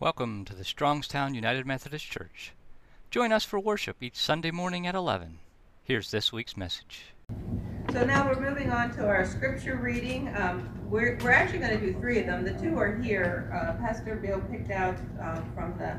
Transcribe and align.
Welcome 0.00 0.44
to 0.44 0.54
the 0.54 0.62
Strongstown 0.62 1.34
United 1.34 1.66
Methodist 1.66 2.08
Church. 2.08 2.52
Join 3.10 3.32
us 3.32 3.42
for 3.42 3.58
worship 3.58 3.96
each 4.00 4.14
Sunday 4.14 4.52
morning 4.52 4.86
at 4.86 4.94
11. 4.94 5.40
Here's 5.82 6.12
this 6.12 6.32
week's 6.32 6.56
message. 6.56 7.06
So 7.92 8.04
now 8.04 8.28
we're 8.28 8.38
moving 8.38 8.70
on 8.70 8.92
to 8.92 9.04
our 9.08 9.26
scripture 9.26 9.74
reading. 9.74 10.32
Um, 10.36 10.70
we're, 10.88 11.18
we're 11.20 11.32
actually 11.32 11.58
going 11.58 11.80
to 11.80 11.84
do 11.84 11.98
three 11.98 12.20
of 12.20 12.26
them. 12.26 12.44
The 12.44 12.52
two 12.52 12.78
are 12.78 12.96
here. 12.98 13.50
Uh, 13.52 13.72
Pastor 13.84 14.14
Bill 14.14 14.40
picked 14.52 14.70
out 14.70 14.96
um, 15.20 15.50
from 15.52 15.76
the, 15.78 15.98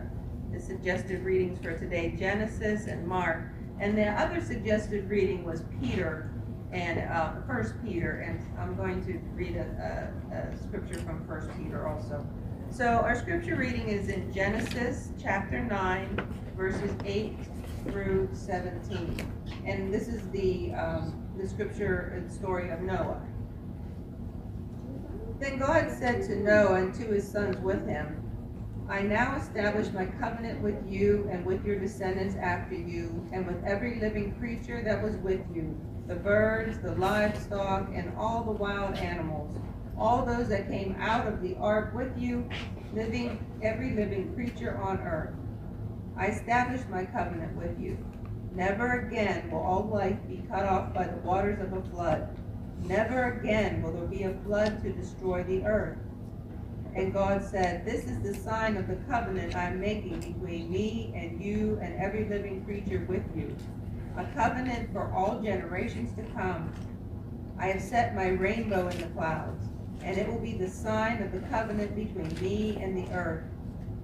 the 0.49 0.63
suggested 0.63 1.25
readings 1.25 1.59
for 1.61 1.77
today 1.77 2.15
Genesis 2.17 2.87
and 2.87 3.05
Mark. 3.05 3.51
And 3.81 3.97
the 3.97 4.07
other 4.07 4.39
suggested 4.39 5.09
reading 5.09 5.43
was 5.43 5.63
Peter 5.81 6.31
and 6.71 6.99
uh, 6.99 7.33
First 7.45 7.73
Peter. 7.83 8.19
And 8.19 8.39
I'm 8.57 8.77
going 8.77 9.03
to 9.07 9.19
read 9.35 9.57
a, 9.57 10.13
a, 10.31 10.37
a 10.37 10.57
scripture 10.57 10.99
from 10.99 11.27
First 11.27 11.49
Peter 11.57 11.85
also. 11.85 12.25
So 12.71 12.85
our 12.85 13.15
scripture 13.15 13.55
reading 13.55 13.89
is 13.89 14.09
in 14.09 14.31
Genesis 14.31 15.09
chapter 15.21 15.59
9, 15.59 16.53
verses 16.55 16.91
8 17.03 17.35
through 17.85 18.29
17. 18.31 19.19
And 19.65 19.93
this 19.93 20.07
is 20.07 20.21
the, 20.29 20.73
um, 20.75 21.27
the 21.37 21.47
scripture 21.47 22.13
and 22.15 22.31
story 22.31 22.69
of 22.69 22.81
Noah. 22.81 23.21
Then 25.39 25.57
God 25.57 25.91
said 25.91 26.21
to 26.27 26.35
Noah 26.37 26.75
and 26.75 26.93
to 26.93 27.05
his 27.07 27.27
sons 27.27 27.57
with 27.57 27.85
him, 27.85 28.15
I 28.87 29.01
now 29.01 29.35
establish 29.35 29.91
my 29.91 30.05
covenant 30.05 30.61
with 30.61 30.77
you 30.87 31.27
and 31.31 31.45
with 31.45 31.65
your 31.65 31.79
descendants 31.79 32.35
after 32.35 32.75
you, 32.75 33.27
and 33.33 33.45
with 33.45 33.61
every 33.65 33.99
living 33.99 34.35
creature 34.39 34.83
that 34.83 35.03
was 35.03 35.15
with 35.17 35.41
you, 35.53 35.77
the 36.07 36.15
birds, 36.15 36.79
the 36.79 36.95
livestock, 36.95 37.89
and 37.93 38.13
all 38.15 38.43
the 38.43 38.51
wild 38.51 38.95
animals 38.95 39.59
all 39.99 40.25
those 40.25 40.47
that 40.47 40.69
came 40.69 40.95
out 40.99 41.27
of 41.27 41.41
the 41.41 41.55
ark 41.57 41.93
with 41.93 42.17
you, 42.17 42.47
living 42.93 43.45
every 43.61 43.91
living 43.91 44.33
creature 44.33 44.77
on 44.81 44.99
earth. 44.99 45.35
I 46.17 46.27
establish 46.27 46.81
my 46.89 47.05
covenant 47.05 47.55
with 47.55 47.79
you. 47.79 47.97
Never 48.53 49.07
again 49.07 49.51
will 49.51 49.59
all 49.59 49.83
life 49.83 50.17
be 50.27 50.43
cut 50.49 50.65
off 50.65 50.93
by 50.93 51.05
the 51.05 51.17
waters 51.17 51.61
of 51.61 51.73
a 51.73 51.81
flood. 51.89 52.29
Never 52.83 53.39
again 53.39 53.81
will 53.81 53.91
there 53.91 54.07
be 54.07 54.23
a 54.23 54.33
flood 54.45 54.81
to 54.83 54.91
destroy 54.91 55.43
the 55.43 55.63
earth. 55.65 55.97
And 56.95 57.13
God 57.13 57.43
said, 57.43 57.85
This 57.85 58.05
is 58.05 58.21
the 58.21 58.33
sign 58.33 58.77
of 58.77 58.87
the 58.87 58.95
covenant 59.09 59.55
I 59.55 59.65
am 59.65 59.79
making 59.79 60.19
between 60.21 60.71
me 60.71 61.13
and 61.15 61.41
you 61.43 61.77
and 61.81 61.99
every 62.01 62.25
living 62.25 62.63
creature 62.65 63.05
with 63.07 63.23
you, 63.35 63.55
a 64.17 64.25
covenant 64.33 64.91
for 64.91 65.11
all 65.13 65.39
generations 65.41 66.13
to 66.15 66.23
come. 66.33 66.73
I 67.59 67.67
have 67.67 67.81
set 67.81 68.15
my 68.15 68.29
rainbow 68.29 68.87
in 68.87 68.97
the 68.97 69.07
clouds 69.07 69.67
and 70.03 70.17
it 70.17 70.27
will 70.27 70.39
be 70.39 70.53
the 70.53 70.69
sign 70.69 71.21
of 71.21 71.31
the 71.31 71.47
covenant 71.49 71.95
between 71.95 72.33
me 72.41 72.77
and 72.81 72.97
the 72.97 73.11
earth. 73.13 73.43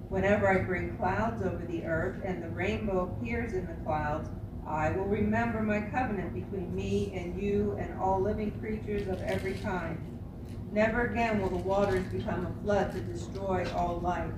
Whenever 0.08 0.48
I 0.48 0.62
bring 0.62 0.96
clouds 0.96 1.42
over 1.42 1.64
the 1.66 1.84
earth 1.84 2.20
and 2.24 2.42
the 2.42 2.48
rainbow 2.50 3.16
appears 3.16 3.54
in 3.54 3.66
the 3.66 3.84
clouds, 3.84 4.28
I 4.66 4.90
will 4.90 5.04
remember 5.06 5.62
my 5.62 5.80
covenant 5.80 6.34
between 6.34 6.74
me 6.74 7.12
and 7.14 7.40
you 7.40 7.76
and 7.78 7.98
all 8.00 8.20
living 8.20 8.50
creatures 8.60 9.08
of 9.08 9.20
every 9.22 9.54
kind. 9.54 9.98
Never 10.72 11.06
again 11.06 11.40
will 11.40 11.48
the 11.48 11.56
waters 11.56 12.04
become 12.12 12.46
a 12.46 12.62
flood 12.62 12.92
to 12.92 13.00
destroy 13.00 13.66
all 13.74 14.00
life. 14.00 14.32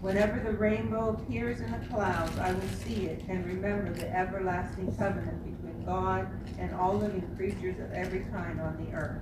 Whenever 0.00 0.40
the 0.40 0.56
rainbow 0.56 1.10
appears 1.10 1.60
in 1.60 1.70
the 1.70 1.86
clouds, 1.88 2.36
I 2.38 2.52
will 2.52 2.68
see 2.84 3.06
it 3.06 3.22
and 3.28 3.44
remember 3.46 3.92
the 3.92 4.08
everlasting 4.16 4.96
covenant 4.96 5.44
between 5.44 5.84
God 5.84 6.26
and 6.58 6.74
all 6.74 6.94
living 6.94 7.28
creatures 7.36 7.78
of 7.78 7.92
every 7.92 8.20
kind 8.32 8.60
on 8.60 8.82
the 8.84 8.96
earth. 8.96 9.20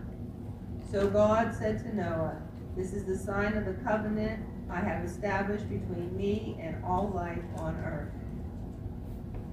So 0.90 1.06
God 1.06 1.54
said 1.54 1.80
to 1.80 1.94
Noah, 1.94 2.40
This 2.74 2.94
is 2.94 3.04
the 3.04 3.16
sign 3.16 3.58
of 3.58 3.66
the 3.66 3.74
covenant 3.84 4.42
I 4.70 4.80
have 4.80 5.04
established 5.04 5.68
between 5.68 6.16
me 6.16 6.56
and 6.60 6.82
all 6.82 7.08
life 7.14 7.44
on 7.58 7.76
earth. 7.84 8.08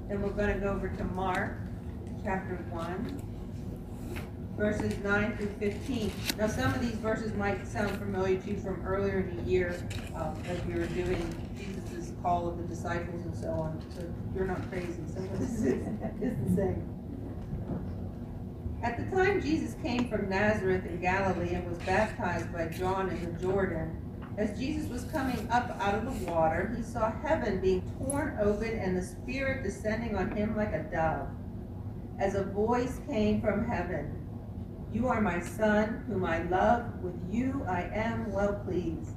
Then 0.08 0.22
we're 0.22 0.30
going 0.30 0.53
to 0.53 0.59
go 0.59 0.69
over 0.69 0.88
to 0.88 1.03
Mark 1.03 1.58
chapter 2.23 2.56
1, 2.69 3.22
verses 4.56 4.97
9 5.03 5.35
through 5.35 5.53
15. 5.59 6.12
Now, 6.38 6.47
some 6.47 6.74
of 6.74 6.79
these 6.79 6.95
verses 6.95 7.34
might 7.34 7.68
sound 7.68 7.91
familiar 7.97 8.38
to 8.38 8.51
you 8.51 8.57
from 8.57 8.81
earlier 8.85 9.19
in 9.19 9.35
the 9.35 9.44
year 9.44 9.78
um, 10.16 10.41
as 10.47 10.63
we 10.63 10.75
were 10.75 10.88
doing 10.88 11.35
Jesus' 11.57 12.13
call 12.24 12.47
of 12.47 12.57
the 12.57 12.63
disciples 12.63 13.25
and 13.25 13.35
so 13.35 13.50
on. 13.50 13.84
So 13.94 14.06
you're 14.34 14.47
not 14.47 14.69
crazy. 14.69 15.01
Some 15.13 15.25
of 15.25 15.40
this 15.40 15.51
is, 15.51 15.63
is 16.22 16.38
the 16.47 16.56
same. 16.56 16.94
At 18.84 18.97
the 18.97 19.16
time 19.16 19.41
Jesus 19.41 19.75
came 19.81 20.09
from 20.09 20.30
Nazareth 20.30 20.86
in 20.86 21.02
Galilee 21.02 21.56
and 21.56 21.68
was 21.68 21.80
baptized 21.80 22.52
by 22.53 22.68
John 22.68 23.09
in 23.09 23.34
the 23.34 23.40
Jordan, 23.40 24.02
as 24.38 24.58
Jesus 24.59 24.90
was 24.90 25.06
coming 25.06 25.47
up 25.50 25.78
out 25.80 25.96
of 25.96 26.06
the 26.06 26.25
water, 26.30 26.74
he 26.75 26.84
saw 26.84 27.09
heaven 27.22 27.62
being 27.62 27.81
torn 27.97 28.38
open 28.41 28.78
and 28.78 28.97
the 28.97 29.02
Spirit 29.02 29.63
descending 29.63 30.16
on 30.18 30.36
him 30.36 30.58
like 30.58 30.74
a 30.74 30.84
dove. 30.84 31.30
As 32.19 32.36
a 32.36 32.44
voice 32.44 33.00
came 33.08 33.41
from 33.41 33.66
heaven, 33.66 34.28
You 34.92 35.07
are 35.07 35.22
my 35.22 35.40
Son, 35.40 36.03
whom 36.07 36.25
I 36.25 36.44
love. 36.44 37.02
With 37.02 37.16
you 37.31 37.66
I 37.68 37.84
am 37.94 38.31
well 38.31 38.62
pleased. 38.66 39.16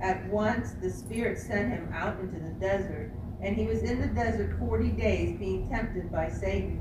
At 0.00 0.24
once 0.28 0.72
the 0.80 0.90
Spirit 0.90 1.38
sent 1.38 1.72
him 1.72 1.90
out 1.92 2.20
into 2.20 2.38
the 2.38 2.54
desert, 2.60 3.10
and 3.40 3.56
he 3.56 3.66
was 3.66 3.82
in 3.82 4.00
the 4.00 4.08
desert 4.08 4.56
forty 4.58 4.90
days 4.90 5.36
being 5.36 5.68
tempted 5.68 6.12
by 6.12 6.28
Satan. 6.28 6.80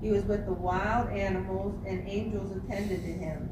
He 0.00 0.10
was 0.10 0.24
with 0.24 0.46
the 0.46 0.52
wild 0.52 1.10
animals, 1.10 1.74
and 1.86 2.08
angels 2.08 2.56
attended 2.56 3.02
to 3.02 3.12
him. 3.12 3.50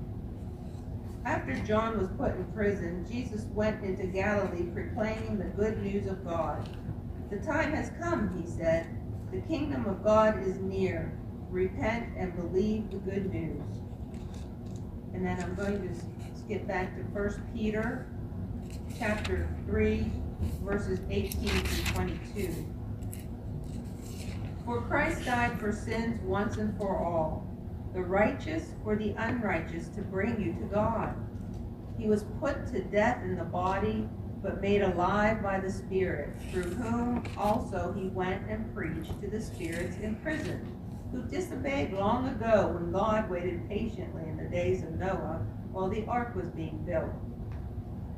After 1.24 1.56
John 1.64 1.98
was 1.98 2.08
put 2.16 2.36
in 2.36 2.44
prison, 2.52 3.04
Jesus 3.10 3.46
went 3.52 3.82
into 3.82 4.06
Galilee 4.06 4.66
proclaiming 4.72 5.38
the 5.38 5.44
good 5.60 5.82
news 5.82 6.06
of 6.06 6.24
God. 6.24 6.68
The 7.30 7.38
time 7.38 7.72
has 7.72 7.90
come, 8.00 8.40
he 8.40 8.48
said. 8.48 8.86
The 9.32 9.40
kingdom 9.40 9.86
of 9.86 10.04
God 10.04 10.40
is 10.46 10.58
near. 10.58 11.12
Repent 11.50 12.16
and 12.16 12.36
believe 12.36 12.90
the 12.90 12.98
good 12.98 13.32
news. 13.32 13.60
And 15.14 15.26
then 15.26 15.42
I'm 15.42 15.56
going 15.56 15.82
to 15.82 16.38
skip 16.38 16.66
back 16.68 16.94
to 16.94 17.02
1 17.02 17.50
Peter 17.52 18.06
chapter 18.96 19.48
3, 19.66 20.12
verses 20.62 21.00
18 21.10 21.48
to 21.48 21.84
22. 21.92 22.75
For 24.66 24.80
Christ 24.80 25.24
died 25.24 25.60
for 25.60 25.70
sins 25.70 26.20
once 26.24 26.56
and 26.56 26.76
for 26.76 26.98
all, 26.98 27.46
the 27.94 28.02
righteous 28.02 28.74
for 28.82 28.96
the 28.96 29.14
unrighteous, 29.16 29.86
to 29.90 30.02
bring 30.02 30.40
you 30.40 30.54
to 30.54 30.74
God. 30.74 31.14
He 31.96 32.08
was 32.08 32.24
put 32.40 32.66
to 32.72 32.82
death 32.82 33.22
in 33.22 33.36
the 33.36 33.44
body, 33.44 34.08
but 34.42 34.60
made 34.60 34.82
alive 34.82 35.40
by 35.40 35.60
the 35.60 35.70
Spirit, 35.70 36.30
through 36.50 36.74
whom 36.74 37.22
also 37.36 37.94
he 37.96 38.08
went 38.08 38.50
and 38.50 38.74
preached 38.74 39.20
to 39.20 39.28
the 39.28 39.40
spirits 39.40 39.98
in 39.98 40.16
prison, 40.16 40.76
who 41.12 41.22
disobeyed 41.22 41.92
long 41.92 42.28
ago 42.28 42.72
when 42.74 42.90
God 42.90 43.30
waited 43.30 43.68
patiently 43.68 44.28
in 44.28 44.36
the 44.36 44.50
days 44.50 44.82
of 44.82 44.98
Noah 44.98 45.46
while 45.70 45.88
the 45.88 46.04
ark 46.06 46.34
was 46.34 46.48
being 46.48 46.84
built. 46.84 47.12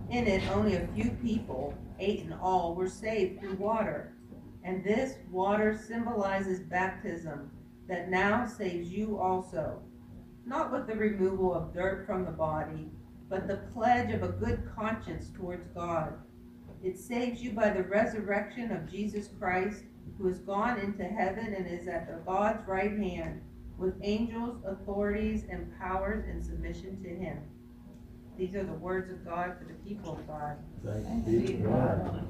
In 0.09 0.27
it, 0.27 0.49
only 0.51 0.77
a 0.77 0.89
few 0.95 1.11
people, 1.23 1.75
eight 1.99 2.21
in 2.21 2.33
all, 2.33 2.75
were 2.75 2.89
saved 2.89 3.39
through 3.39 3.57
water. 3.57 4.15
And 4.69 4.85
this 4.85 5.15
water 5.31 5.75
symbolizes 5.75 6.61
baptism 6.61 7.51
that 7.89 8.11
now 8.11 8.45
saves 8.45 8.91
you 8.91 9.19
also, 9.19 9.81
not 10.45 10.71
with 10.71 10.87
the 10.87 10.95
removal 10.95 11.55
of 11.55 11.73
dirt 11.73 12.05
from 12.05 12.27
the 12.27 12.33
body, 12.33 12.91
but 13.31 13.49
the 13.49 13.63
pledge 13.73 14.13
of 14.13 14.23
a 14.23 14.29
good 14.29 14.69
conscience 14.77 15.31
towards 15.35 15.67
God. 15.75 16.19
It 16.85 16.99
saves 16.99 17.43
you 17.43 17.53
by 17.53 17.71
the 17.71 17.83
resurrection 17.83 18.71
of 18.71 18.91
Jesus 18.91 19.31
Christ, 19.41 19.85
who 20.19 20.27
has 20.27 20.41
gone 20.41 20.79
into 20.81 21.05
heaven 21.05 21.55
and 21.55 21.67
is 21.67 21.89
at 21.89 22.07
the 22.07 22.21
God's 22.27 22.69
right 22.69 22.93
hand, 22.93 23.41
with 23.79 23.95
angels, 24.03 24.63
authorities, 24.67 25.45
and 25.51 25.73
powers 25.79 26.27
in 26.29 26.43
submission 26.43 27.03
to 27.05 27.09
him. 27.09 27.39
These 28.37 28.55
are 28.55 28.65
the 28.65 28.75
words 28.75 29.11
of 29.11 29.25
God 29.25 29.57
for 29.59 29.65
the 29.65 29.79
people 29.89 30.13
of 30.13 30.27
God. 30.27 30.59
Thanks 30.85 31.27
be 31.27 31.47
to 31.47 31.53
God. 31.55 32.27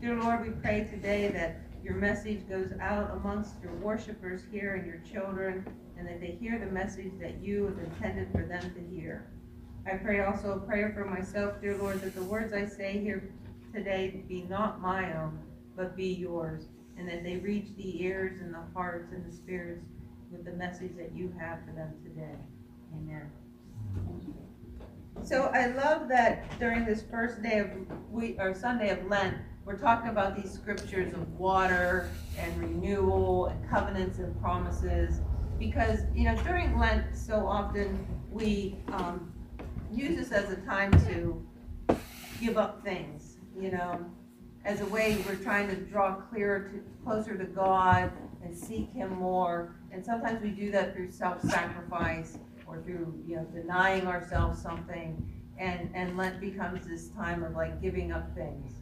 Dear 0.00 0.14
Lord, 0.14 0.46
we 0.46 0.50
pray 0.50 0.86
today 0.88 1.26
that 1.26 1.56
your 1.82 1.94
message 1.94 2.48
goes 2.48 2.70
out 2.80 3.10
amongst 3.16 3.54
your 3.60 3.72
worshipers 3.74 4.42
here 4.48 4.76
and 4.76 4.86
your 4.86 4.98
children, 4.98 5.66
and 5.98 6.06
that 6.06 6.20
they 6.20 6.38
hear 6.40 6.56
the 6.56 6.66
message 6.72 7.10
that 7.20 7.42
you 7.42 7.64
have 7.64 7.78
intended 7.80 8.30
for 8.30 8.46
them 8.46 8.62
to 8.62 8.96
hear. 8.96 9.26
I 9.90 9.96
pray 9.96 10.20
also 10.20 10.52
a 10.52 10.60
prayer 10.60 10.92
for 10.94 11.04
myself, 11.04 11.60
dear 11.60 11.76
Lord, 11.76 12.00
that 12.02 12.14
the 12.14 12.22
words 12.22 12.52
I 12.52 12.64
say 12.64 12.98
here 12.98 13.28
today 13.74 14.22
be 14.28 14.42
not 14.42 14.80
my 14.80 15.16
own, 15.20 15.36
but 15.76 15.96
be 15.96 16.06
yours, 16.06 16.66
and 16.96 17.08
that 17.08 17.24
they 17.24 17.38
reach 17.38 17.66
the 17.76 18.00
ears 18.00 18.40
and 18.40 18.54
the 18.54 18.62
hearts 18.74 19.10
and 19.12 19.28
the 19.28 19.34
spirits 19.34 19.84
with 20.30 20.44
the 20.44 20.52
message 20.52 20.96
that 20.96 21.10
you 21.12 21.34
have 21.40 21.58
for 21.66 21.72
them 21.72 21.92
today. 22.04 22.36
Amen. 22.94 23.32
So 25.24 25.50
I 25.52 25.66
love 25.66 26.08
that 26.08 26.56
during 26.60 26.84
this 26.84 27.02
first 27.10 27.42
day 27.42 27.58
of 27.58 27.70
week 28.12 28.36
or 28.38 28.54
Sunday 28.54 28.90
of 28.90 29.04
Lent, 29.08 29.36
we're 29.68 29.76
talking 29.76 30.08
about 30.08 30.34
these 30.34 30.50
scriptures 30.50 31.12
of 31.12 31.30
water 31.38 32.10
and 32.38 32.58
renewal 32.58 33.46
and 33.46 33.70
covenants 33.70 34.18
and 34.18 34.40
promises 34.40 35.20
because 35.58 36.00
you 36.14 36.24
know 36.24 36.34
during 36.42 36.78
lent 36.78 37.04
so 37.14 37.46
often 37.46 38.06
we 38.30 38.76
um, 38.88 39.30
use 39.92 40.16
this 40.16 40.32
as 40.32 40.50
a 40.50 40.56
time 40.62 40.90
to 41.06 41.46
give 42.40 42.56
up 42.56 42.82
things 42.82 43.38
you 43.60 43.70
know, 43.70 44.04
as 44.64 44.80
a 44.80 44.86
way 44.86 45.22
we're 45.26 45.36
trying 45.36 45.68
to 45.68 45.76
draw 45.76 46.14
clearer 46.14 46.68
to, 46.68 46.82
closer 47.04 47.36
to 47.36 47.44
God 47.44 48.12
and 48.42 48.56
seek 48.56 48.92
Him 48.92 49.10
more. 49.16 49.74
And 49.90 50.04
sometimes 50.04 50.42
we 50.42 50.50
do 50.50 50.70
that 50.72 50.94
through 50.94 51.10
self-sacrifice 51.10 52.38
or 52.66 52.82
through, 52.82 53.22
you 53.26 53.36
know, 53.36 53.44
denying 53.44 54.06
ourselves 54.06 54.60
something. 54.60 55.34
And, 55.58 55.90
and 55.94 56.16
Lent 56.16 56.40
becomes 56.40 56.86
this 56.86 57.08
time 57.08 57.42
of 57.42 57.52
like 57.54 57.80
giving 57.82 58.12
up 58.12 58.34
things. 58.34 58.74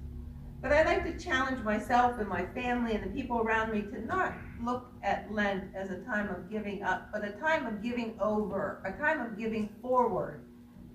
But 0.63 0.73
I 0.73 0.85
like 0.85 1.05
to 1.05 1.23
challenge 1.23 1.63
myself 1.63 2.19
and 2.19 2.29
my 2.29 2.47
family 2.47 2.95
and 2.95 3.05
the 3.05 3.11
people 3.11 3.41
around 3.41 3.73
me 3.73 3.83
to 3.83 4.05
not 4.05 4.35
look 4.63 4.91
at 5.03 5.31
Lent 5.33 5.65
as 5.75 5.91
a 5.91 5.99
time 5.99 6.29
of 6.29 6.51
giving 6.51 6.83
up, 6.83 7.11
but 7.13 7.25
a 7.25 7.33
time 7.33 7.67
of 7.67 7.83
giving 7.83 8.17
over, 8.21 8.83
a 8.85 8.93
time 8.93 9.21
of 9.21 9.39
giving 9.39 9.69
forward 9.83 10.43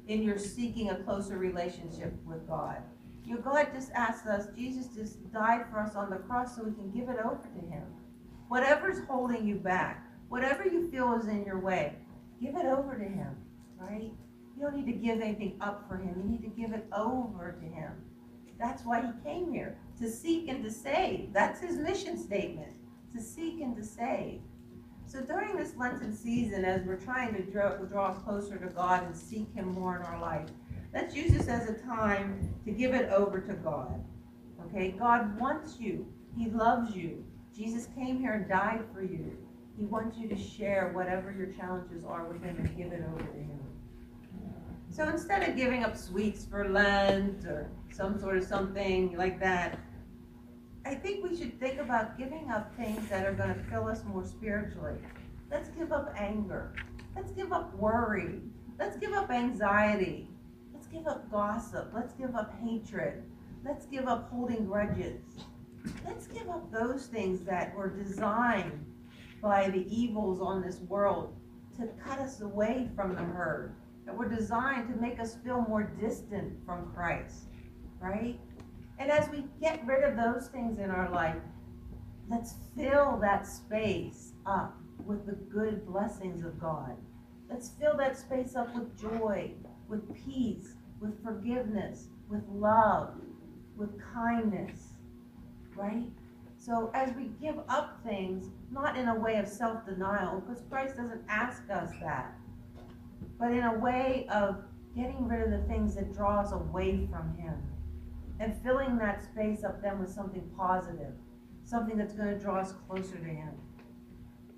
in 0.07 0.23
your 0.23 0.37
seeking 0.37 0.89
a 0.89 0.95
closer 1.03 1.37
relationship 1.37 2.13
with 2.25 2.47
God. 2.47 2.81
You 3.23 3.35
know, 3.35 3.41
God 3.41 3.67
just 3.73 3.91
asked 3.91 4.25
us, 4.25 4.47
Jesus 4.57 4.87
just 4.87 5.31
died 5.31 5.65
for 5.71 5.79
us 5.79 5.95
on 5.95 6.09
the 6.09 6.17
cross 6.17 6.55
so 6.55 6.63
we 6.63 6.73
can 6.73 6.91
give 6.91 7.07
it 7.07 7.17
over 7.23 7.47
to 7.55 7.67
Him. 7.71 7.83
Whatever's 8.47 9.05
holding 9.07 9.47
you 9.47 9.55
back, 9.55 10.05
whatever 10.27 10.65
you 10.65 10.89
feel 10.89 11.13
is 11.13 11.27
in 11.27 11.45
your 11.45 11.59
way, 11.59 11.95
give 12.41 12.55
it 12.55 12.65
over 12.65 12.97
to 12.97 13.05
Him, 13.05 13.35
right? 13.77 14.11
You 14.57 14.61
don't 14.61 14.75
need 14.75 14.91
to 14.91 14.97
give 14.97 15.21
anything 15.21 15.55
up 15.61 15.85
for 15.87 15.97
Him. 15.97 16.15
You 16.17 16.29
need 16.31 16.41
to 16.41 16.61
give 16.61 16.73
it 16.73 16.87
over 16.91 17.57
to 17.61 17.65
Him. 17.65 17.91
That's 18.61 18.85
why 18.85 19.01
He 19.01 19.11
came 19.29 19.51
here, 19.51 19.75
to 19.99 20.07
seek 20.07 20.47
and 20.47 20.63
to 20.63 20.69
save. 20.69 21.33
That's 21.33 21.59
His 21.59 21.77
mission 21.77 22.17
statement, 22.17 22.73
to 23.15 23.21
seek 23.21 23.59
and 23.59 23.75
to 23.75 23.83
save. 23.83 24.39
So 25.07 25.19
during 25.19 25.57
this 25.57 25.75
Lenten 25.75 26.15
season, 26.15 26.63
as 26.63 26.83
we're 26.83 26.95
trying 26.95 27.33
to 27.33 27.41
draw, 27.41 27.75
draw 27.77 28.13
closer 28.13 28.57
to 28.57 28.67
God 28.67 29.03
and 29.03 29.17
seek 29.17 29.51
Him 29.53 29.73
more 29.73 29.97
in 29.97 30.03
our 30.03 30.21
life, 30.21 30.47
let's 30.93 31.15
use 31.15 31.31
this 31.31 31.47
as 31.47 31.69
a 31.69 31.73
time 31.73 32.53
to 32.63 32.71
give 32.71 32.93
it 32.93 33.11
over 33.11 33.41
to 33.41 33.53
God. 33.53 34.01
Okay? 34.67 34.91
God 34.91 35.39
wants 35.39 35.79
you. 35.79 36.05
He 36.37 36.49
loves 36.49 36.95
you. 36.95 37.25
Jesus 37.57 37.87
came 37.95 38.19
here 38.19 38.33
and 38.33 38.47
died 38.47 38.83
for 38.93 39.01
you. 39.01 39.35
He 39.77 39.85
wants 39.85 40.17
you 40.17 40.29
to 40.29 40.37
share 40.37 40.91
whatever 40.93 41.31
your 41.31 41.47
challenges 41.47 42.05
are 42.07 42.25
with 42.25 42.43
Him 42.43 42.57
and 42.57 42.77
give 42.77 42.93
it 42.93 43.03
over 43.11 43.23
to 43.23 43.37
Him. 43.37 43.59
So 44.89 45.07
instead 45.09 45.49
of 45.49 45.55
giving 45.55 45.83
up 45.83 45.97
sweets 45.97 46.45
for 46.45 46.69
Lent 46.69 47.45
or 47.45 47.71
some 47.91 48.19
sort 48.19 48.37
of 48.37 48.43
something 48.43 49.15
like 49.17 49.39
that, 49.39 49.79
I 50.85 50.95
think 50.95 51.23
we 51.23 51.37
should 51.37 51.59
think 51.59 51.79
about 51.79 52.17
giving 52.17 52.49
up 52.49 52.75
things 52.75 53.07
that 53.09 53.25
are 53.25 53.33
going 53.33 53.53
to 53.53 53.63
fill 53.69 53.87
us 53.87 54.03
more 54.05 54.25
spiritually. 54.25 54.95
Let's 55.51 55.69
give 55.69 55.91
up 55.91 56.13
anger. 56.17 56.73
Let's 57.15 57.31
give 57.31 57.53
up 57.53 57.75
worry. 57.75 58.39
Let's 58.79 58.97
give 58.97 59.13
up 59.13 59.29
anxiety. 59.29 60.27
Let's 60.73 60.87
give 60.87 61.05
up 61.07 61.29
gossip. 61.29 61.91
Let's 61.93 62.13
give 62.13 62.35
up 62.35 62.53
hatred. 62.63 63.23
Let's 63.63 63.85
give 63.85 64.07
up 64.07 64.31
holding 64.31 64.65
grudges. 64.65 65.21
Let's 66.05 66.27
give 66.27 66.49
up 66.49 66.71
those 66.71 67.05
things 67.07 67.43
that 67.45 67.75
were 67.75 67.89
designed 67.89 68.85
by 69.41 69.69
the 69.69 69.85
evils 69.93 70.41
on 70.41 70.61
this 70.61 70.79
world 70.81 71.35
to 71.77 71.87
cut 72.03 72.19
us 72.19 72.41
away 72.41 72.89
from 72.95 73.15
the 73.15 73.21
herd, 73.21 73.75
that 74.05 74.15
were 74.15 74.27
designed 74.27 74.87
to 74.87 75.01
make 75.01 75.19
us 75.19 75.37
feel 75.43 75.65
more 75.67 75.83
distant 75.83 76.53
from 76.65 76.91
Christ, 76.93 77.47
right? 78.01 78.39
And 78.99 79.11
as 79.11 79.29
we 79.29 79.45
get 79.59 79.85
rid 79.85 80.03
of 80.03 80.15
those 80.15 80.47
things 80.47 80.79
in 80.79 80.91
our 80.91 81.09
life, 81.11 81.41
let's 82.29 82.55
fill 82.75 83.17
that 83.21 83.47
space 83.47 84.33
up 84.45 84.77
with 85.05 85.25
the 85.25 85.33
good 85.33 85.85
blessings 85.85 86.43
of 86.43 86.59
God. 86.59 86.95
Let's 87.49 87.69
fill 87.69 87.97
that 87.97 88.17
space 88.17 88.55
up 88.55 88.73
with 88.75 88.99
joy, 88.99 89.51
with 89.87 90.03
peace, 90.25 90.75
with 90.99 91.23
forgiveness, 91.23 92.07
with 92.29 92.43
love, 92.49 93.15
with 93.75 93.89
kindness, 94.13 94.93
right? 95.75 96.05
So 96.57 96.91
as 96.93 97.11
we 97.15 97.31
give 97.41 97.57
up 97.67 97.99
things, 98.05 98.49
not 98.71 98.95
in 98.95 99.07
a 99.07 99.15
way 99.15 99.37
of 99.37 99.47
self 99.47 99.85
denial, 99.85 100.41
because 100.41 100.61
Christ 100.69 100.95
doesn't 100.95 101.23
ask 101.27 101.63
us 101.71 101.91
that, 102.01 102.35
but 103.39 103.51
in 103.51 103.63
a 103.63 103.79
way 103.79 104.27
of 104.31 104.63
getting 104.95 105.27
rid 105.27 105.41
of 105.41 105.49
the 105.49 105.67
things 105.67 105.95
that 105.95 106.13
draw 106.13 106.39
us 106.39 106.51
away 106.51 107.07
from 107.11 107.35
Him 107.35 107.55
and 108.41 108.59
filling 108.63 108.97
that 108.97 109.23
space 109.23 109.63
up 109.63 109.81
then 109.83 109.99
with 109.99 110.09
something 110.09 110.49
positive, 110.57 111.13
something 111.63 111.95
that's 111.95 112.13
going 112.13 112.27
to 112.27 112.39
draw 112.39 112.57
us 112.57 112.73
closer 112.87 113.15
to 113.15 113.23
Him. 113.23 113.51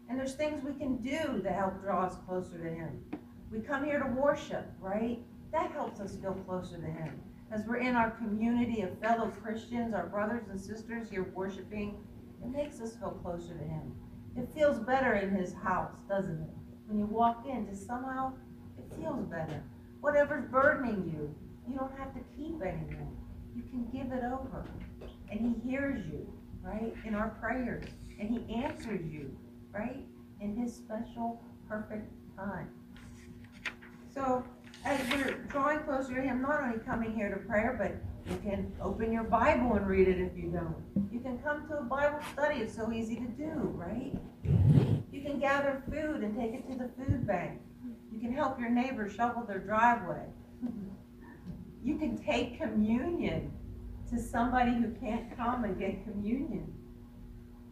And 0.09 0.18
there's 0.18 0.35
things 0.35 0.63
we 0.63 0.74
can 0.74 0.97
do 0.97 1.41
to 1.44 1.50
help 1.50 1.81
draw 1.81 2.06
us 2.06 2.15
closer 2.25 2.57
to 2.57 2.69
Him. 2.69 3.03
We 3.51 3.59
come 3.59 3.83
here 3.83 4.00
to 4.00 4.07
worship, 4.07 4.71
right? 4.80 5.19
That 5.51 5.71
helps 5.71 6.00
us 6.00 6.15
feel 6.15 6.33
closer 6.47 6.77
to 6.77 6.88
Him. 6.88 7.19
As 7.51 7.65
we're 7.68 7.77
in 7.77 7.95
our 7.95 8.12
community 8.12 8.81
of 8.81 8.97
fellow 9.00 9.31
Christians, 9.44 9.94
our 9.94 10.07
brothers 10.07 10.47
and 10.50 10.59
sisters 10.59 11.09
here 11.09 11.29
worshiping, 11.36 11.97
it 12.41 12.50
makes 12.50 12.79
us 12.79 12.95
feel 12.95 13.12
closer 13.12 13.53
to 13.53 13.63
Him. 13.65 13.94
It 14.38 14.47
feels 14.56 14.79
better 14.79 15.15
in 15.15 15.36
His 15.36 15.53
house, 15.53 16.00
doesn't 16.07 16.41
it? 16.41 16.50
When 16.88 17.00
you 17.00 17.06
walk 17.06 17.45
in, 17.50 17.68
just 17.68 17.86
somehow 17.86 18.31
it 18.77 18.86
feels 18.97 19.25
better. 19.25 19.62
Whatever's 20.00 20.50
burdening 20.50 21.12
you, 21.13 21.36
you 21.68 21.77
don't 21.77 21.95
have 21.97 22.13
to 22.13 22.21
keep 22.38 22.62
anymore 22.62 23.12
you 23.55 23.63
can 23.69 23.88
give 23.91 24.11
it 24.11 24.23
over. 24.23 24.65
And 25.31 25.39
He 25.39 25.69
hears 25.69 26.05
you, 26.07 26.31
right, 26.61 26.94
in 27.05 27.15
our 27.15 27.29
prayers. 27.41 27.85
And 28.19 28.29
He 28.29 28.53
answers 28.53 29.01
you, 29.11 29.35
right, 29.71 30.05
in 30.41 30.55
His 30.55 30.73
special, 30.73 31.41
perfect 31.67 32.11
time. 32.38 32.69
So, 34.13 34.44
as 34.85 35.00
we're 35.11 35.33
drawing 35.50 35.79
closer 35.79 36.15
to 36.15 36.21
Him, 36.21 36.41
not 36.41 36.61
only 36.61 36.79
coming 36.79 37.15
here 37.15 37.29
to 37.29 37.38
prayer, 37.47 37.75
but 37.77 38.31
you 38.31 38.38
can 38.39 38.71
open 38.81 39.11
your 39.11 39.23
Bible 39.23 39.73
and 39.73 39.88
read 39.88 40.07
it 40.07 40.19
if 40.19 40.38
you 40.38 40.50
don't. 40.50 41.11
You 41.11 41.19
can 41.19 41.39
come 41.39 41.67
to 41.67 41.79
a 41.79 41.83
Bible 41.83 42.19
study, 42.31 42.59
it's 42.61 42.75
so 42.75 42.91
easy 42.91 43.15
to 43.15 43.27
do, 43.27 43.73
right? 43.75 44.13
You 45.11 45.21
can 45.21 45.39
gather 45.39 45.83
food 45.89 46.21
and 46.21 46.38
take 46.38 46.53
it 46.53 46.67
to 46.69 46.77
the 46.77 46.89
food 46.97 47.25
bank. 47.27 47.59
You 48.11 48.19
can 48.19 48.33
help 48.33 48.59
your 48.59 48.69
neighbor 48.69 49.09
shovel 49.09 49.44
their 49.44 49.59
driveway 49.59 50.25
you 51.83 51.97
can 51.97 52.18
take 52.18 52.59
communion 52.59 53.51
to 54.09 54.21
somebody 54.21 54.71
who 54.71 54.91
can't 55.01 55.35
come 55.35 55.63
and 55.63 55.77
get 55.77 56.03
communion. 56.06 56.74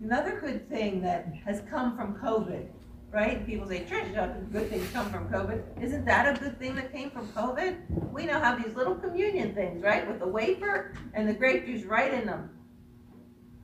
Another 0.02 0.40
good 0.40 0.68
thing 0.68 1.02
that 1.02 1.34
has 1.46 1.62
come 1.70 1.96
from 1.96 2.16
COVID, 2.16 2.68
right? 3.12 3.46
People 3.46 3.68
say, 3.68 3.86
Trish, 3.90 4.52
good 4.52 4.70
things 4.70 4.90
come 4.92 5.10
from 5.12 5.30
COVID. 5.30 5.82
Isn't 5.82 6.06
that 6.06 6.36
a 6.36 6.40
good 6.40 6.60
thing 6.60 6.76
that 6.76 6.92
came 6.92 7.12
from 7.12 7.28
COVID? 7.30 8.12
We 8.12 8.26
now 8.26 8.40
have 8.42 8.64
these 8.64 8.76
little 8.76 8.96
communion 8.96 9.54
things, 9.54 9.84
right? 9.84 10.08
With 10.08 10.20
the 10.20 10.28
wafer 10.28 10.94
and 11.14 11.30
the 11.30 11.34
grape 11.34 11.66
juice 11.66 11.86
right 11.86 12.14
in 12.14 12.26
them. 12.26 12.50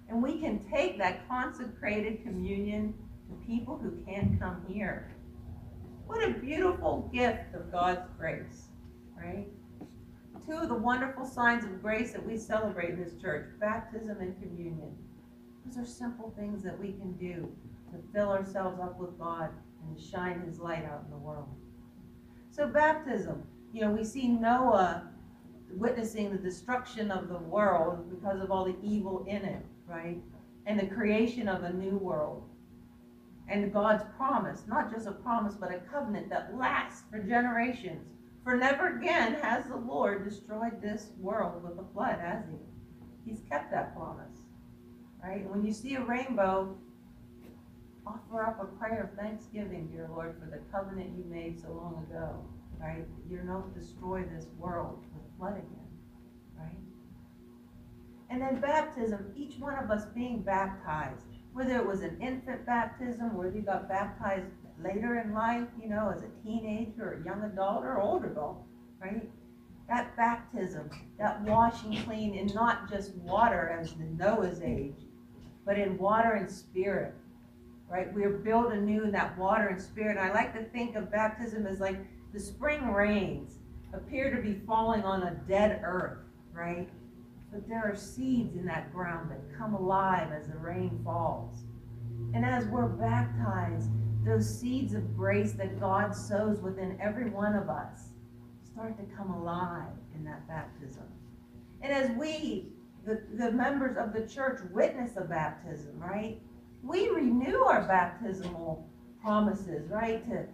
And 0.10 0.24
we 0.24 0.39
can 0.39 0.63
take 0.72 0.98
that 1.00 1.27
consecrated 1.27 2.24
communion 2.24 2.93
to 3.29 3.48
people 3.48 3.77
who 3.77 3.98
can't 4.05 4.39
come 4.39 4.63
here. 4.69 5.13
What 6.05 6.24
a 6.24 6.31
beautiful 6.31 7.10
gift 7.13 7.53
of 7.53 7.72
God's 7.72 8.07
grace, 8.17 8.67
right? 9.17 9.48
Two 10.48 10.58
of 10.58 10.70
the 10.70 10.75
wonderful 10.75 11.25
signs 11.25 11.66
of 11.66 11.82
grace 11.82 12.13
that 12.13 12.25
we 12.25 12.38
celebrate 12.38 12.92
in 12.92 13.04
this 13.04 13.22
church 13.22 13.48
baptism 13.60 14.18
and 14.22 14.42
communion. 14.42 14.96
Those 15.66 15.77
are 15.77 15.86
simple 15.86 16.34
things 16.38 16.63
that 16.63 16.80
we 16.80 16.94
can 16.94 17.12
do 17.13 17.51
to 17.92 18.00
fill 18.13 18.30
ourselves 18.30 18.80
up 18.80 18.98
with 18.98 19.18
God 19.20 19.50
and 19.84 19.98
to 19.98 20.01
shine 20.01 20.42
His 20.42 20.60
light 20.60 20.86
out 20.86 21.04
in 21.06 21.12
the 21.12 21.18
world. 21.18 21.50
So, 22.51 22.68
baptism, 22.68 23.44
you 23.74 23.82
know, 23.82 23.92
we 23.92 24.06
see 24.06 24.30
Noah 24.30 25.10
witnessing 25.72 26.32
the 26.32 26.38
destruction 26.38 27.12
of 27.12 27.27
the 27.27 27.39
world 27.39 28.10
because 28.10 28.39
of 28.39 28.50
all 28.50 28.63
the 28.63 28.77
evil 28.82 29.25
in 29.27 29.44
it, 29.44 29.66
right? 29.86 30.18
And 30.66 30.80
the 30.80 30.88
creation 30.88 31.50
of 31.50 31.63
a 31.63 31.74
new 31.74 31.98
world. 31.98 32.44
And 33.50 33.72
God's 33.72 34.04
promise, 34.16 34.63
not 34.68 34.92
just 34.94 35.08
a 35.08 35.12
promise, 35.12 35.56
but 35.56 35.74
a 35.74 35.80
covenant 35.92 36.30
that 36.30 36.58
lasts 36.58 37.04
for 37.12 37.20
generations 37.20 38.16
for 38.48 38.56
never 38.56 38.98
again 38.98 39.34
has 39.42 39.66
the 39.66 39.75
Lord 39.75 40.24
destroyed 40.24 40.82
this 40.82 41.08
world 41.20 41.62
with 41.63 41.86
a 41.86 41.94
flood, 41.94 42.18
has 42.22 42.46
he? 42.50 43.30
He's 43.30 43.42
kept 43.50 43.72
that 43.72 43.94
promise. 43.94 44.39
Right? 45.22 45.46
when 45.50 45.66
you 45.66 45.74
see 45.74 45.96
a 45.96 46.01
rainbow, 46.01 46.77
offer 48.06 48.44
up 48.44 48.62
a 48.62 48.66
prayer 48.77 49.12
of 49.12 49.22
thanksgiving, 49.22 49.89
dear 49.92 50.08
Lord, 50.10 50.38
for 50.39 50.50
the 50.50 50.62
covenant 50.72 51.10
you 51.18 51.25
made 51.30 51.60
so 51.62 51.74
long 51.74 52.08
ago. 52.10 52.46
Right? 52.80 53.04
You're 53.30 53.44
not 53.44 53.77
destroy 53.77 54.24
this 54.24 54.46
world 54.58 55.04
with 55.13 55.24
a 55.25 55.38
flood 55.38 55.58
again. 55.58 55.89
Right? 56.58 56.80
And 58.30 58.42
then 58.42 58.62
baptism, 58.62 59.34
each 59.36 59.60
one 59.60 59.75
of 59.77 59.92
us 59.92 60.06
being 60.16 60.42
baptized, 60.42 61.25
whether 61.51 61.75
it 61.75 61.86
was 61.86 62.00
an 62.00 62.18
infant 62.22 62.66
baptism, 62.66 63.36
whether 63.36 63.54
you 63.54 63.62
got 63.63 63.89
baptized 63.89 64.48
later 64.81 65.19
in 65.19 65.34
life, 65.34 65.67
you 65.81 65.89
know, 65.89 66.13
as 66.15 66.24
a 66.24 66.43
teenager 66.43 67.03
or 67.03 67.22
a 67.22 67.25
young 67.25 67.43
adult 67.43 67.84
or 67.84 68.00
older 68.00 68.31
adult, 68.31 68.63
right? 69.01 69.27
That 69.89 70.15
baptism, 70.17 70.89
that 71.17 71.41
washing 71.41 72.03
clean 72.03 72.36
in 72.36 72.48
not 72.48 72.89
just 72.89 73.15
water 73.15 73.69
as 73.79 73.93
the 73.93 74.03
Noah's 74.03 74.62
age, 74.62 75.05
but 75.65 75.79
in 75.79 75.98
water 75.98 76.34
and 76.34 76.50
spirit, 76.50 77.13
right? 77.89 78.13
We're 78.13 78.38
built 78.38 78.72
anew 78.74 79.03
in 79.03 79.12
that 79.12 79.38
water 79.38 79.67
and 79.67 79.81
spirit. 79.81 80.17
I 80.17 80.34
like 80.34 80.53
to 80.53 80.63
think 80.63 80.96
of 80.96 81.12
baptism 81.12 81.65
as 81.65 81.79
like 81.79 81.98
the 82.34 82.39
spring 82.39 82.91
rains 82.91 83.60
appear 83.93 84.36
to 84.36 84.41
be 84.41 84.60
falling 84.67 85.03
on 85.03 85.24
a 85.24 85.36
dead 85.48 85.81
earth, 85.84 86.19
right? 86.53 86.89
but 87.51 87.67
there 87.67 87.84
are 87.84 87.96
seeds 87.96 88.55
in 88.55 88.65
that 88.65 88.93
ground 88.93 89.31
that 89.31 89.57
come 89.57 89.74
alive 89.74 90.31
as 90.31 90.48
the 90.48 90.57
rain 90.57 91.00
falls. 91.03 91.63
And 92.34 92.46
as 92.46 92.65
we're 92.65 92.88
baptized, 92.88 93.89
those 94.27 94.60
seeds 94.60 94.93
of 94.93 95.15
grace 95.15 95.53
that 95.53 95.79
God 95.79 96.13
sows 96.13 96.60
within 96.60 96.98
every 97.01 97.29
one 97.29 97.55
of 97.55 97.69
us 97.69 98.10
start 98.63 98.98
to 98.98 99.15
come 99.15 99.31
alive 99.31 99.93
in 100.15 100.24
that 100.25 100.48
baptism. 100.48 101.05
And 101.81 101.93
as 101.93 102.12
we, 102.17 102.67
the, 103.05 103.24
the 103.34 103.51
members 103.51 103.98
of 103.98 104.13
the 104.13 104.27
church, 104.27 104.60
witness 104.72 105.12
a 105.17 105.22
baptism, 105.22 105.98
right? 105.98 106.39
We 106.84 107.10
renew 107.10 107.57
our 107.60 107.88
baptismal 107.88 108.88
promises, 109.22 109.89
right? 109.89 110.24
To, 110.25 110.46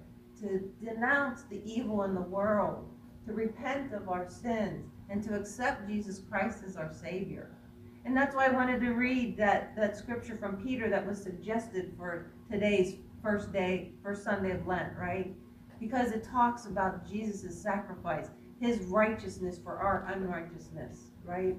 to 0.41 0.71
denounce 0.83 1.43
the 1.43 1.61
evil 1.65 2.03
in 2.03 2.13
the 2.13 2.21
world, 2.21 2.87
to 3.25 3.33
repent 3.33 3.93
of 3.93 4.07
our 4.07 4.29
sins, 4.29 4.85
and 5.09 5.23
to 5.23 5.35
accept 5.35 5.87
Jesus 5.87 6.21
Christ 6.29 6.59
as 6.65 6.77
our 6.77 6.93
Savior. 6.93 7.49
And 8.05 8.15
that's 8.15 8.35
why 8.35 8.47
I 8.47 8.49
wanted 8.49 8.81
to 8.81 8.91
read 8.91 9.37
that, 9.37 9.75
that 9.75 9.97
scripture 9.97 10.35
from 10.35 10.57
Peter 10.57 10.89
that 10.89 11.05
was 11.05 11.21
suggested 11.21 11.93
for 11.97 12.31
today's 12.51 12.95
first 13.23 13.53
day, 13.53 13.93
first 14.03 14.23
Sunday 14.23 14.51
of 14.51 14.67
Lent, 14.67 14.93
right? 14.99 15.33
Because 15.79 16.11
it 16.11 16.23
talks 16.23 16.65
about 16.65 17.09
Jesus' 17.09 17.59
sacrifice, 17.59 18.29
his 18.59 18.79
righteousness 18.85 19.57
for 19.63 19.77
our 19.77 20.05
unrighteousness, 20.13 21.11
right? 21.25 21.55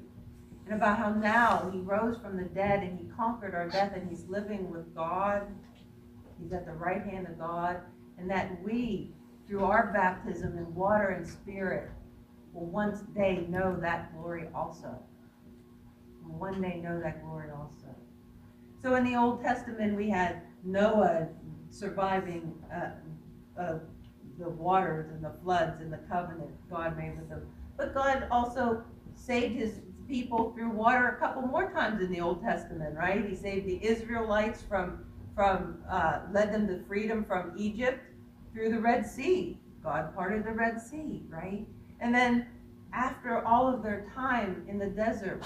And 0.67 0.75
about 0.75 0.99
how 0.99 1.11
now 1.11 1.71
he 1.73 1.81
rose 1.81 2.19
from 2.19 2.37
the 2.37 2.45
dead 2.45 2.83
and 2.83 2.99
he 2.99 3.07
conquered 3.17 3.55
our 3.55 3.69
death 3.69 3.93
and 3.95 4.09
he's 4.09 4.25
living 4.29 4.71
with 4.71 4.95
God. 4.95 5.43
He's 6.41 6.53
at 6.53 6.67
the 6.67 6.73
right 6.73 7.03
hand 7.03 7.27
of 7.27 7.39
God. 7.39 7.81
And 8.19 8.31
that 8.31 8.63
we, 8.63 9.11
through 9.47 9.65
our 9.65 9.93
baptism 9.93 10.57
in 10.57 10.75
water 10.75 11.09
and 11.09 11.27
spirit, 11.27 11.91
will 12.53 12.67
one 12.67 12.97
day 13.15 13.45
know 13.49 13.77
that 13.81 14.15
glory 14.15 14.49
also. 14.55 14.99
Will 16.25 16.39
one 16.39 16.63
day 16.63 16.81
know 16.83 17.01
that 17.01 17.23
glory 17.25 17.51
also. 17.51 17.95
So 18.85 18.97
in 18.97 19.05
the 19.05 19.17
Old 19.17 19.43
Testament, 19.43 19.97
we 19.97 20.11
had 20.11 20.43
Noah 20.63 21.29
surviving 21.71 22.53
uh, 22.71 22.91
uh, 23.59 23.79
the 24.39 24.51
waters 24.51 25.11
and 25.11 25.25
the 25.25 25.33
floods 25.43 25.81
and 25.81 25.91
the 25.91 26.01
covenant 26.07 26.51
God 26.69 26.95
made 26.99 27.17
with 27.17 27.31
them. 27.31 27.47
But 27.79 27.95
God 27.95 28.29
also 28.31 28.85
saved 29.15 29.55
his 29.55 29.81
people 30.07 30.53
through 30.53 30.69
water 30.69 31.09
a 31.09 31.17
couple 31.17 31.41
more 31.41 31.73
times 31.73 32.03
in 32.03 32.13
the 32.13 32.21
Old 32.21 32.43
Testament, 32.43 32.95
right? 32.95 33.27
He 33.27 33.35
saved 33.35 33.67
the 33.67 33.83
Israelites 33.83 34.61
from, 34.61 35.07
from 35.35 35.79
uh, 35.89 36.21
led 36.31 36.53
them 36.53 36.67
to 36.69 36.85
freedom 36.87 37.25
from 37.25 37.55
Egypt 37.57 38.05
through 38.53 38.69
the 38.69 38.81
Red 38.81 39.07
Sea. 39.07 39.59
God 39.83 40.15
parted 40.15 40.45
the 40.45 40.53
Red 40.53 40.79
Sea, 40.79 41.23
right? 41.31 41.67
And 42.01 42.15
then 42.15 42.49
after 42.93 43.43
all 43.47 43.67
of 43.67 43.83
their 43.83 44.13
time 44.15 44.67
in 44.69 44.79
the 44.79 44.89
desert, 44.89 45.43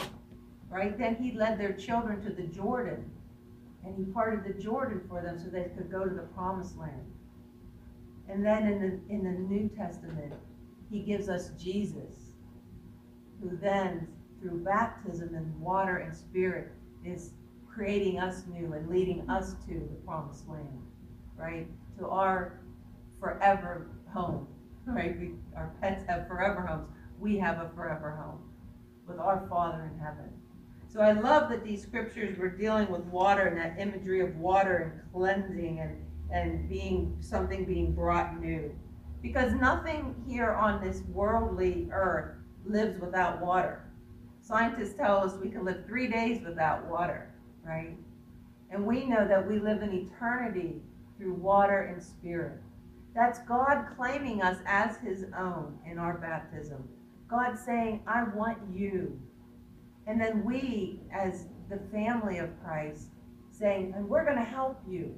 right, 0.69 0.99
then 0.99 1.15
he 1.15 1.31
led 1.39 1.57
their 1.57 1.73
children 1.73 2.21
to 2.25 2.31
the 2.31 2.43
Jordan. 2.43 3.09
And 3.85 3.97
he 3.97 4.13
parted 4.13 4.45
the 4.45 4.61
Jordan 4.61 5.03
for 5.09 5.23
them 5.23 5.39
so 5.39 5.49
they 5.49 5.71
could 5.77 5.91
go 5.91 6.05
to 6.05 6.15
the 6.15 6.27
promised 6.35 6.77
land. 6.77 7.13
And 8.29 8.45
then 8.45 8.67
in 8.67 8.81
the 8.81 9.15
in 9.15 9.25
the 9.25 9.31
New 9.31 9.69
Testament, 9.71 10.35
he 10.91 11.01
gives 11.01 11.29
us 11.29 11.51
Jesus, 11.59 12.35
who 13.41 13.57
then, 13.57 14.09
through 14.41 14.65
baptism 14.65 15.35
in 15.35 15.61
water 15.61 15.99
and 15.99 16.15
spirit, 16.15 16.73
is 17.05 17.31
creating 17.73 18.19
us 18.19 18.43
new 18.49 18.73
and 18.73 18.89
leading 18.89 19.29
us 19.31 19.55
to 19.67 19.75
the 19.75 19.97
promised 20.05 20.49
land, 20.49 20.83
right? 21.37 21.67
To 21.99 22.09
our 22.09 22.61
forever 23.21 23.89
home, 24.13 24.49
right? 24.87 25.19
We, 25.19 25.33
our 25.57 25.73
pets 25.81 26.05
have 26.09 26.27
forever 26.27 26.63
homes. 26.63 26.89
We 27.19 27.39
have 27.39 27.59
a 27.59 27.71
forever 27.75 28.11
home 28.11 28.41
with 29.07 29.19
our 29.19 29.47
Father 29.49 29.91
in 29.93 29.99
heaven. 29.99 30.31
So 30.91 31.01
I 31.01 31.13
love 31.13 31.51
that 31.51 31.65
these 31.65 31.83
scriptures 31.83 32.39
were 32.39 32.49
dealing 32.49 32.91
with 32.91 33.03
water 33.03 33.47
and 33.47 33.59
that 33.59 33.79
imagery 33.79 34.21
of 34.21 34.35
water 34.37 34.77
and 34.77 35.13
cleansing 35.13 35.81
and, 35.81 36.05
and 36.33 36.69
being 36.69 37.17
something 37.21 37.67
being 37.67 37.93
brought 37.93 38.41
new. 38.41 38.75
Because 39.21 39.53
nothing 39.53 40.15
here 40.27 40.53
on 40.53 40.83
this 40.83 41.03
worldly 41.13 41.89
earth 41.93 42.37
lives 42.65 42.99
without 43.01 43.41
water. 43.41 43.85
Scientists 44.41 44.95
tell 44.95 45.19
us 45.19 45.35
we 45.35 45.51
can 45.51 45.65
live 45.65 45.85
three 45.87 46.09
days 46.09 46.43
without 46.43 46.87
water, 46.87 47.35
right? 47.63 47.97
And 48.71 48.87
we 48.87 49.05
know 49.05 49.29
that 49.29 49.47
we 49.47 49.59
live 49.59 49.83
in 49.83 49.93
eternity 49.93 50.81
through 51.19 51.35
water 51.35 51.83
and 51.83 52.03
spirit. 52.03 52.63
That's 53.15 53.41
God 53.41 53.87
claiming 53.97 54.41
us 54.41 54.59
as 54.65 54.97
his 54.99 55.25
own 55.37 55.79
in 55.85 55.99
our 55.99 56.17
baptism. 56.17 56.89
God 57.29 57.59
saying, 57.59 58.03
I 58.07 58.23
want 58.23 58.59
you. 58.73 59.21
And 60.09 60.19
then 60.19 60.43
we, 60.43 61.01
as 61.13 61.47
the 61.69 61.79
family 61.93 62.39
of 62.39 62.49
Christ, 62.65 63.09
saying, 63.51 63.93
and 63.95 64.09
we're 64.09 64.25
going 64.25 64.39
to 64.39 64.43
help 64.43 64.81
you. 64.89 65.15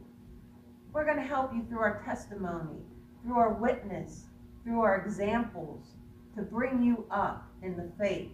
We're 0.92 1.04
going 1.04 1.18
to 1.18 1.22
help 1.22 1.54
you 1.54 1.64
through 1.68 1.78
our 1.78 2.02
testimony, 2.04 2.80
through 3.22 3.36
our 3.36 3.52
witness, 3.52 4.24
through 4.64 4.80
our 4.80 4.96
examples, 4.96 5.94
to 6.36 6.42
bring 6.42 6.82
you 6.82 7.06
up 7.10 7.48
in 7.62 7.76
the 7.76 7.88
faith, 7.98 8.32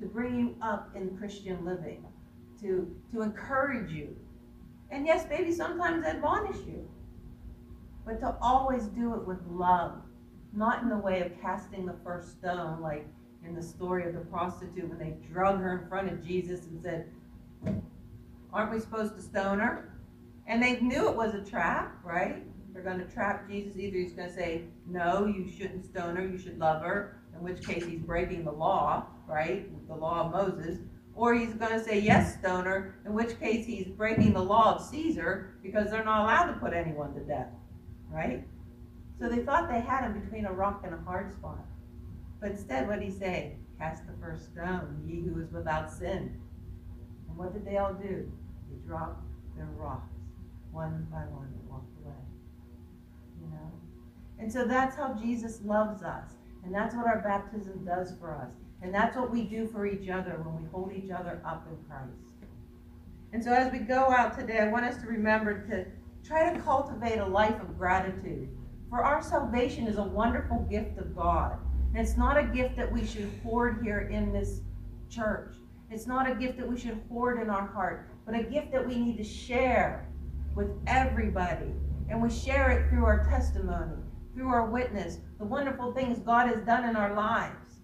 to 0.00 0.06
bring 0.06 0.38
you 0.38 0.56
up 0.62 0.90
in 0.94 1.16
Christian 1.18 1.66
living, 1.66 2.02
to, 2.62 2.90
to 3.12 3.20
encourage 3.20 3.90
you. 3.92 4.16
And 4.90 5.06
yes, 5.06 5.26
maybe 5.28 5.52
sometimes 5.52 6.06
admonish 6.06 6.64
you, 6.66 6.88
but 8.06 8.20
to 8.20 8.36
always 8.40 8.84
do 8.84 9.14
it 9.14 9.26
with 9.26 9.38
love, 9.50 10.00
not 10.54 10.82
in 10.82 10.88
the 10.88 10.96
way 10.96 11.20
of 11.20 11.38
casting 11.42 11.84
the 11.84 11.96
first 12.02 12.38
stone, 12.38 12.80
like 12.80 13.06
in 13.46 13.54
the 13.54 13.62
story 13.62 14.06
of 14.06 14.14
the 14.14 14.20
prostitute 14.20 14.88
when 14.88 14.98
they 14.98 15.16
drug 15.32 15.60
her 15.60 15.78
in 15.78 15.88
front 15.88 16.10
of 16.10 16.24
Jesus 16.24 16.66
and 16.66 16.82
said, 16.82 17.06
Aren't 18.52 18.72
we 18.72 18.80
supposed 18.80 19.16
to 19.16 19.22
stone 19.22 19.58
her? 19.60 19.92
And 20.46 20.62
they 20.62 20.80
knew 20.80 21.08
it 21.08 21.16
was 21.16 21.34
a 21.34 21.42
trap, 21.42 21.94
right? 22.04 22.42
They're 22.72 22.82
going 22.82 22.98
to 22.98 23.12
trap 23.12 23.48
Jesus. 23.48 23.76
Either 23.76 23.96
he's 23.96 24.12
going 24.12 24.28
to 24.28 24.34
say, 24.34 24.62
No, 24.86 25.26
you 25.26 25.50
shouldn't 25.50 25.84
stone 25.84 26.16
her, 26.16 26.26
you 26.26 26.38
should 26.38 26.58
love 26.58 26.82
her, 26.82 27.20
in 27.34 27.42
which 27.42 27.66
case 27.66 27.84
he's 27.84 28.00
breaking 28.00 28.44
the 28.44 28.52
law, 28.52 29.06
right? 29.26 29.68
The 29.88 29.94
law 29.94 30.26
of 30.26 30.32
Moses. 30.32 30.78
Or 31.14 31.34
he's 31.34 31.54
going 31.54 31.72
to 31.72 31.84
say, 31.84 32.00
Yes, 32.00 32.38
stone 32.38 32.64
her, 32.64 32.96
in 33.04 33.12
which 33.12 33.38
case 33.38 33.66
he's 33.66 33.88
breaking 33.88 34.32
the 34.32 34.42
law 34.42 34.74
of 34.76 34.82
Caesar 34.86 35.54
because 35.62 35.90
they're 35.90 36.04
not 36.04 36.22
allowed 36.24 36.52
to 36.52 36.58
put 36.58 36.72
anyone 36.72 37.12
to 37.14 37.20
death, 37.20 37.52
right? 38.10 38.44
So 39.20 39.28
they 39.28 39.42
thought 39.42 39.68
they 39.68 39.80
had 39.80 40.04
him 40.04 40.18
between 40.18 40.46
a 40.46 40.52
rock 40.52 40.82
and 40.84 40.94
a 40.94 40.98
hard 40.98 41.32
spot. 41.32 41.64
But 42.40 42.52
instead, 42.52 42.88
what 42.88 43.00
did 43.00 43.08
he 43.10 43.18
say? 43.18 43.56
Cast 43.78 44.06
the 44.06 44.12
first 44.20 44.52
stone, 44.52 45.02
ye 45.06 45.20
who 45.22 45.40
is 45.40 45.50
without 45.52 45.90
sin. 45.90 46.40
And 47.28 47.36
what 47.36 47.52
did 47.52 47.64
they 47.64 47.76
all 47.76 47.94
do? 47.94 48.30
They 48.70 48.86
dropped 48.86 49.22
their 49.56 49.68
rocks, 49.76 50.14
one 50.72 51.06
by 51.10 51.18
one, 51.18 51.52
and 51.52 51.68
walked 51.68 51.96
away. 52.02 52.14
You 53.40 53.50
know? 53.50 53.72
And 54.38 54.52
so 54.52 54.64
that's 54.64 54.96
how 54.96 55.14
Jesus 55.14 55.60
loves 55.64 56.02
us. 56.02 56.30
And 56.64 56.74
that's 56.74 56.94
what 56.94 57.06
our 57.06 57.20
baptism 57.20 57.84
does 57.84 58.12
for 58.18 58.34
us. 58.34 58.50
And 58.82 58.94
that's 58.94 59.16
what 59.16 59.30
we 59.30 59.42
do 59.42 59.66
for 59.66 59.86
each 59.86 60.08
other 60.08 60.40
when 60.42 60.62
we 60.62 60.68
hold 60.70 60.92
each 60.92 61.10
other 61.10 61.42
up 61.44 61.66
in 61.68 61.76
Christ. 61.88 62.30
And 63.32 63.44
so 63.44 63.52
as 63.52 63.72
we 63.72 63.78
go 63.78 64.10
out 64.10 64.38
today, 64.38 64.58
I 64.58 64.68
want 64.68 64.84
us 64.84 65.00
to 65.02 65.06
remember 65.06 65.66
to 65.68 65.86
try 66.26 66.52
to 66.52 66.60
cultivate 66.60 67.18
a 67.18 67.26
life 67.26 67.60
of 67.60 67.78
gratitude. 67.78 68.48
For 68.88 69.04
our 69.04 69.22
salvation 69.22 69.86
is 69.86 69.98
a 69.98 70.02
wonderful 70.02 70.66
gift 70.70 70.98
of 70.98 71.14
God. 71.14 71.58
It's 71.94 72.16
not 72.16 72.38
a 72.38 72.44
gift 72.44 72.76
that 72.76 72.90
we 72.90 73.04
should 73.04 73.30
hoard 73.42 73.80
here 73.82 74.00
in 74.12 74.32
this 74.32 74.60
church. 75.08 75.54
It's 75.90 76.06
not 76.06 76.30
a 76.30 76.34
gift 76.34 76.56
that 76.58 76.68
we 76.68 76.78
should 76.78 77.00
hoard 77.08 77.42
in 77.42 77.50
our 77.50 77.66
heart, 77.66 78.08
but 78.24 78.34
a 78.34 78.44
gift 78.44 78.70
that 78.72 78.86
we 78.86 78.94
need 78.94 79.16
to 79.16 79.24
share 79.24 80.06
with 80.54 80.70
everybody. 80.86 81.74
And 82.08 82.22
we 82.22 82.30
share 82.30 82.70
it 82.70 82.88
through 82.88 83.04
our 83.04 83.24
testimony, 83.24 84.02
through 84.34 84.48
our 84.48 84.66
witness, 84.66 85.18
the 85.38 85.44
wonderful 85.44 85.92
things 85.92 86.18
God 86.20 86.48
has 86.48 86.60
done 86.62 86.88
in 86.88 86.94
our 86.94 87.14
lives. 87.14 87.80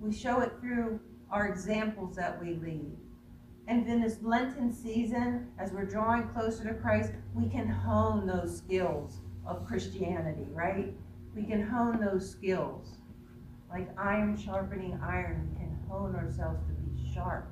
We 0.00 0.12
show 0.12 0.40
it 0.40 0.52
through 0.60 1.00
our 1.30 1.48
examples 1.48 2.14
that 2.16 2.40
we 2.40 2.54
lead. 2.54 2.96
And 3.66 3.86
in 3.88 4.00
this 4.00 4.18
Lenten 4.22 4.72
season, 4.72 5.48
as 5.58 5.72
we're 5.72 5.84
drawing 5.84 6.28
closer 6.28 6.64
to 6.64 6.74
Christ, 6.74 7.12
we 7.34 7.48
can 7.48 7.68
hone 7.68 8.26
those 8.26 8.56
skills 8.56 9.18
of 9.44 9.66
Christianity, 9.66 10.46
right? 10.52 10.94
We 11.34 11.42
can 11.42 11.66
hone 11.66 12.00
those 12.00 12.30
skills. 12.30 12.97
Like 13.78 13.96
iron 13.96 14.36
sharpening 14.36 14.98
iron, 15.00 15.48
we 15.52 15.60
can 15.60 15.78
hone 15.88 16.16
ourselves 16.16 16.58
to 16.66 16.72
be 16.72 17.14
sharp. 17.14 17.48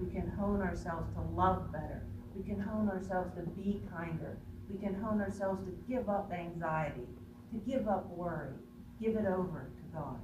We 0.00 0.10
can 0.10 0.28
hone 0.28 0.60
ourselves 0.60 1.06
to 1.14 1.20
love 1.20 1.70
better. 1.70 2.02
We 2.34 2.42
can 2.42 2.58
hone 2.58 2.88
ourselves 2.88 3.30
to 3.36 3.42
be 3.42 3.80
kinder. 3.96 4.38
We 4.68 4.76
can 4.76 5.00
hone 5.00 5.20
ourselves 5.20 5.62
to 5.66 5.70
give 5.88 6.08
up 6.08 6.32
anxiety, 6.32 7.06
to 7.52 7.58
give 7.58 7.86
up 7.86 8.10
worry, 8.10 8.54
give 9.00 9.14
it 9.14 9.26
over 9.26 9.70
to 9.76 9.96
God. 9.96 10.18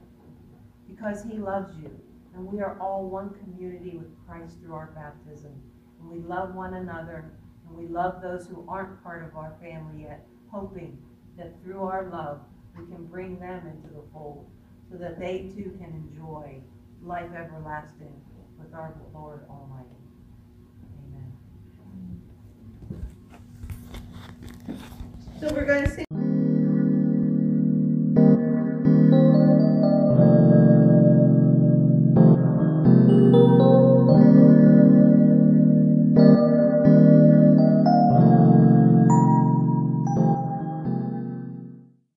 Because 0.88 1.22
He 1.22 1.38
loves 1.38 1.72
you. 1.78 2.00
And 2.34 2.44
we 2.44 2.60
are 2.60 2.76
all 2.80 3.08
one 3.08 3.30
community 3.44 3.96
with 3.96 4.10
Christ 4.26 4.56
through 4.60 4.74
our 4.74 4.90
baptism. 4.96 5.52
And 6.00 6.10
we 6.10 6.18
love 6.18 6.56
one 6.56 6.74
another. 6.74 7.30
And 7.68 7.78
we 7.78 7.86
love 7.86 8.20
those 8.20 8.48
who 8.48 8.64
aren't 8.66 9.00
part 9.04 9.22
of 9.22 9.36
our 9.36 9.54
family 9.62 10.02
yet, 10.02 10.26
hoping 10.50 10.98
that 11.38 11.54
through 11.62 11.84
our 11.84 12.10
love, 12.10 12.40
we 12.76 12.86
can 12.86 13.06
bring 13.06 13.38
them 13.38 13.68
into 13.68 13.94
the 13.94 14.02
fold 14.12 14.50
so 14.94 15.00
that 15.00 15.18
they 15.18 15.50
too 15.56 15.76
can 15.80 15.90
enjoy 16.08 16.60
life 17.02 17.30
everlasting 17.36 18.14
with 18.58 18.72
our 18.72 18.94
Lord 19.12 19.40
Almighty. 19.50 19.88
Amen. 21.08 21.32
So 25.40 25.52
we're 25.52 25.64
gonna 25.64 25.90
sing. 25.90 26.23